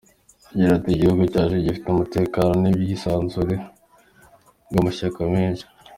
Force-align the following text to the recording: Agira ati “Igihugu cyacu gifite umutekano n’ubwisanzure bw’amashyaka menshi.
Agira 0.49 0.71
ati 0.75 0.89
“Igihugu 0.93 1.23
cyacu 1.33 1.57
gifite 1.65 1.87
umutekano 1.89 2.51
n’ubwisanzure 2.57 3.55
bw’amashyaka 4.69 5.21
menshi. 5.35 5.65